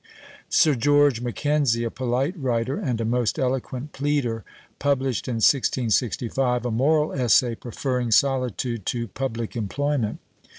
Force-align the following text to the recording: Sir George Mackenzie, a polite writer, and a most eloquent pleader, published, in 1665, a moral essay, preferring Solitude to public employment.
Sir 0.49 0.73
George 0.73 1.21
Mackenzie, 1.21 1.83
a 1.83 1.91
polite 1.91 2.33
writer, 2.35 2.75
and 2.79 2.99
a 2.99 3.05
most 3.05 3.37
eloquent 3.37 3.91
pleader, 3.93 4.43
published, 4.79 5.27
in 5.27 5.35
1665, 5.35 6.65
a 6.65 6.71
moral 6.71 7.13
essay, 7.13 7.53
preferring 7.53 8.09
Solitude 8.09 8.87
to 8.87 9.09
public 9.09 9.55
employment. 9.55 10.17